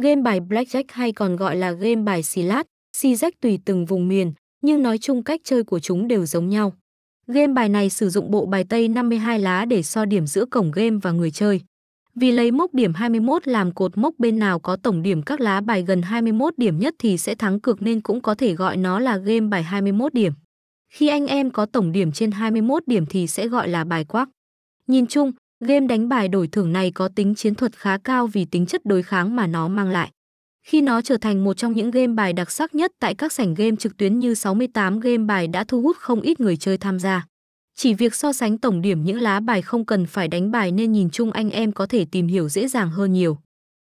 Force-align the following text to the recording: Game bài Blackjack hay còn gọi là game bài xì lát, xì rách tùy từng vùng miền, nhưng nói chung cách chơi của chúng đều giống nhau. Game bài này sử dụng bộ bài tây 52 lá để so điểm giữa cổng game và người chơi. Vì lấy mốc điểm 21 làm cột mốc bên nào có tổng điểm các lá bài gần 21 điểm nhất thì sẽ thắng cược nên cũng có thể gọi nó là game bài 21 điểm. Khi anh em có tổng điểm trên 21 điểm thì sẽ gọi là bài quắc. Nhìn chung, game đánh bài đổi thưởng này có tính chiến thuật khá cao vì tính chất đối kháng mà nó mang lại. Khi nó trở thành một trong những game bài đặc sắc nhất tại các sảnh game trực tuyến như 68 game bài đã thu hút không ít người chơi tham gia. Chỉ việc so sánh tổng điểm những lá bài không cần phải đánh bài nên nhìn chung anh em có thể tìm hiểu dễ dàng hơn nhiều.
Game 0.00 0.22
bài 0.22 0.40
Blackjack 0.40 0.84
hay 0.88 1.12
còn 1.12 1.36
gọi 1.36 1.56
là 1.56 1.70
game 1.72 2.02
bài 2.02 2.22
xì 2.22 2.42
lát, 2.42 2.66
xì 2.96 3.14
rách 3.14 3.40
tùy 3.40 3.58
từng 3.64 3.86
vùng 3.86 4.08
miền, 4.08 4.32
nhưng 4.62 4.82
nói 4.82 4.98
chung 4.98 5.22
cách 5.22 5.40
chơi 5.44 5.64
của 5.64 5.80
chúng 5.80 6.08
đều 6.08 6.26
giống 6.26 6.48
nhau. 6.48 6.72
Game 7.26 7.52
bài 7.52 7.68
này 7.68 7.90
sử 7.90 8.08
dụng 8.10 8.30
bộ 8.30 8.46
bài 8.46 8.64
tây 8.68 8.88
52 8.88 9.38
lá 9.38 9.64
để 9.64 9.82
so 9.82 10.04
điểm 10.04 10.26
giữa 10.26 10.44
cổng 10.44 10.70
game 10.70 10.96
và 11.02 11.10
người 11.12 11.30
chơi. 11.30 11.60
Vì 12.14 12.32
lấy 12.32 12.50
mốc 12.50 12.74
điểm 12.74 12.94
21 12.94 13.48
làm 13.48 13.74
cột 13.74 13.98
mốc 13.98 14.14
bên 14.18 14.38
nào 14.38 14.58
có 14.58 14.76
tổng 14.76 15.02
điểm 15.02 15.22
các 15.22 15.40
lá 15.40 15.60
bài 15.60 15.82
gần 15.82 16.02
21 16.02 16.58
điểm 16.58 16.78
nhất 16.78 16.94
thì 16.98 17.18
sẽ 17.18 17.34
thắng 17.34 17.60
cược 17.60 17.82
nên 17.82 18.00
cũng 18.00 18.20
có 18.20 18.34
thể 18.34 18.54
gọi 18.54 18.76
nó 18.76 18.98
là 18.98 19.16
game 19.16 19.40
bài 19.40 19.62
21 19.62 20.14
điểm. 20.14 20.32
Khi 20.92 21.08
anh 21.08 21.26
em 21.26 21.50
có 21.50 21.66
tổng 21.66 21.92
điểm 21.92 22.12
trên 22.12 22.30
21 22.30 22.82
điểm 22.86 23.06
thì 23.06 23.26
sẽ 23.26 23.48
gọi 23.48 23.68
là 23.68 23.84
bài 23.84 24.04
quắc. 24.04 24.28
Nhìn 24.86 25.06
chung, 25.06 25.32
game 25.60 25.86
đánh 25.86 26.08
bài 26.08 26.28
đổi 26.28 26.48
thưởng 26.48 26.72
này 26.72 26.90
có 26.90 27.08
tính 27.08 27.34
chiến 27.34 27.54
thuật 27.54 27.76
khá 27.76 27.98
cao 27.98 28.26
vì 28.26 28.44
tính 28.44 28.66
chất 28.66 28.86
đối 28.86 29.02
kháng 29.02 29.36
mà 29.36 29.46
nó 29.46 29.68
mang 29.68 29.90
lại. 29.90 30.10
Khi 30.66 30.80
nó 30.80 31.02
trở 31.02 31.16
thành 31.16 31.44
một 31.44 31.54
trong 31.56 31.72
những 31.72 31.90
game 31.90 32.14
bài 32.14 32.32
đặc 32.32 32.50
sắc 32.50 32.74
nhất 32.74 32.92
tại 33.00 33.14
các 33.14 33.32
sảnh 33.32 33.54
game 33.54 33.76
trực 33.76 33.96
tuyến 33.96 34.18
như 34.18 34.34
68 34.34 35.00
game 35.00 35.24
bài 35.24 35.48
đã 35.48 35.64
thu 35.64 35.82
hút 35.82 35.96
không 35.96 36.20
ít 36.20 36.40
người 36.40 36.56
chơi 36.56 36.78
tham 36.78 36.98
gia. 36.98 37.26
Chỉ 37.74 37.94
việc 37.94 38.14
so 38.14 38.32
sánh 38.32 38.58
tổng 38.58 38.82
điểm 38.82 39.04
những 39.04 39.20
lá 39.20 39.40
bài 39.40 39.62
không 39.62 39.86
cần 39.86 40.06
phải 40.06 40.28
đánh 40.28 40.50
bài 40.50 40.72
nên 40.72 40.92
nhìn 40.92 41.10
chung 41.10 41.30
anh 41.30 41.50
em 41.50 41.72
có 41.72 41.86
thể 41.86 42.06
tìm 42.12 42.26
hiểu 42.26 42.48
dễ 42.48 42.68
dàng 42.68 42.90
hơn 42.90 43.12
nhiều. 43.12 43.38